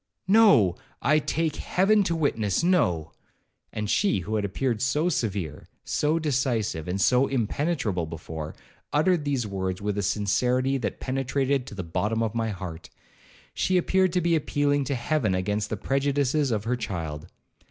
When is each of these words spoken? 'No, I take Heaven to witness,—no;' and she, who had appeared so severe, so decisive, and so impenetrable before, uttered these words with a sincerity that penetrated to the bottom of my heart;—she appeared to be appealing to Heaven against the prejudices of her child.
'No, 0.27 0.77
I 0.99 1.19
take 1.19 1.57
Heaven 1.57 2.01
to 2.05 2.15
witness,—no;' 2.15 3.11
and 3.71 3.87
she, 3.87 4.21
who 4.21 4.33
had 4.35 4.43
appeared 4.43 4.81
so 4.81 5.09
severe, 5.09 5.67
so 5.83 6.17
decisive, 6.17 6.87
and 6.87 6.99
so 6.99 7.27
impenetrable 7.27 8.07
before, 8.07 8.55
uttered 8.91 9.25
these 9.25 9.45
words 9.45 9.79
with 9.79 9.99
a 9.99 10.01
sincerity 10.01 10.79
that 10.79 10.99
penetrated 11.01 11.67
to 11.67 11.75
the 11.75 11.83
bottom 11.83 12.23
of 12.23 12.33
my 12.33 12.49
heart;—she 12.49 13.77
appeared 13.77 14.11
to 14.13 14.21
be 14.21 14.35
appealing 14.35 14.85
to 14.85 14.95
Heaven 14.95 15.35
against 15.35 15.69
the 15.69 15.77
prejudices 15.77 16.49
of 16.49 16.63
her 16.63 16.75
child. 16.75 17.27